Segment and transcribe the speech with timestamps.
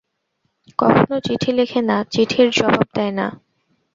[0.79, 3.27] কখনো চিঠি লেখে না, চিঠির জাবাব দেয় না।